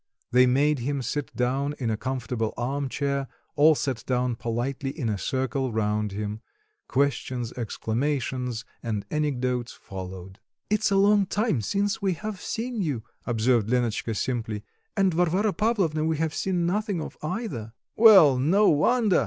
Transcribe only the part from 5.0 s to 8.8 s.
a circle round him. Questions, exclamations,